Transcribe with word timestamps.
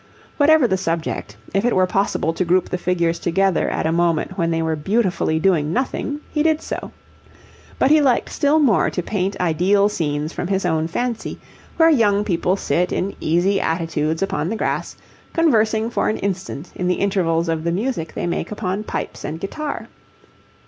Whatever 0.37 0.67
the 0.67 0.77
subject, 0.77 1.37
if 1.53 1.63
it 1.63 1.75
were 1.75 1.85
possible 1.85 2.33
to 2.33 2.43
group 2.43 2.69
the 2.69 2.79
figures 2.79 3.19
together 3.19 3.69
at 3.69 3.85
a 3.85 3.91
moment 3.91 4.35
when 4.35 4.49
they 4.49 4.63
were 4.63 4.75
beautifully 4.75 5.39
doing 5.39 5.71
nothing, 5.73 6.21
he 6.33 6.41
did 6.41 6.59
so. 6.59 6.91
But 7.77 7.91
he 7.91 8.01
liked 8.01 8.31
still 8.31 8.57
more 8.57 8.89
to 8.89 9.03
paint 9.03 9.39
ideal 9.39 9.89
scenes 9.89 10.33
from 10.33 10.47
his 10.47 10.65
own 10.65 10.87
fancy, 10.87 11.39
where 11.77 11.87
young 11.91 12.23
people 12.25 12.55
sit 12.55 12.91
in 12.91 13.15
easy 13.19 13.61
attitudes 13.61 14.23
upon 14.23 14.49
the 14.49 14.55
grass, 14.55 14.95
conversing 15.33 15.91
for 15.91 16.09
an 16.09 16.17
instant 16.17 16.71
in 16.73 16.87
the 16.87 16.95
intervals 16.95 17.47
of 17.47 17.63
the 17.63 17.71
music 17.71 18.15
they 18.15 18.25
make 18.25 18.51
upon 18.51 18.83
pipes 18.83 19.23
and 19.23 19.39
guitar. 19.39 19.87